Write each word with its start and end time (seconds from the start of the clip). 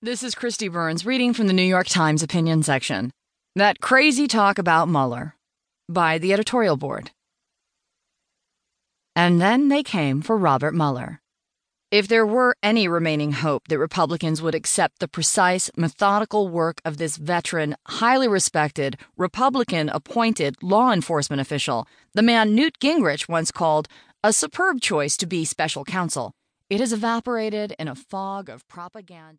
This 0.00 0.22
is 0.22 0.36
Kristi 0.36 0.70
Burns 0.70 1.04
reading 1.04 1.34
from 1.34 1.48
the 1.48 1.52
New 1.52 1.64
York 1.64 1.88
Times 1.88 2.22
opinion 2.22 2.62
section. 2.62 3.10
That 3.56 3.80
crazy 3.80 4.28
talk 4.28 4.56
about 4.56 4.88
Mueller 4.88 5.34
by 5.88 6.18
the 6.18 6.32
editorial 6.32 6.76
board. 6.76 7.10
And 9.16 9.40
then 9.40 9.70
they 9.70 9.82
came 9.82 10.22
for 10.22 10.36
Robert 10.36 10.72
Mueller. 10.72 11.20
If 11.90 12.06
there 12.06 12.24
were 12.24 12.54
any 12.62 12.86
remaining 12.86 13.32
hope 13.32 13.66
that 13.66 13.78
Republicans 13.80 14.40
would 14.40 14.54
accept 14.54 15.00
the 15.00 15.08
precise, 15.08 15.68
methodical 15.76 16.46
work 16.46 16.80
of 16.84 16.98
this 16.98 17.16
veteran, 17.16 17.74
highly 17.88 18.28
respected, 18.28 18.98
Republican 19.16 19.88
appointed 19.88 20.62
law 20.62 20.92
enforcement 20.92 21.40
official, 21.40 21.88
the 22.14 22.22
man 22.22 22.54
Newt 22.54 22.78
Gingrich 22.78 23.28
once 23.28 23.50
called 23.50 23.88
a 24.22 24.32
superb 24.32 24.80
choice 24.80 25.16
to 25.16 25.26
be 25.26 25.44
special 25.44 25.82
counsel, 25.82 26.30
it 26.70 26.78
has 26.78 26.92
evaporated 26.92 27.74
in 27.80 27.88
a 27.88 27.96
fog 27.96 28.48
of 28.48 28.68
propaganda. 28.68 29.36